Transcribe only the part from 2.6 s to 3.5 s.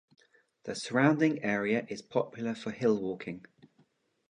hill-walking.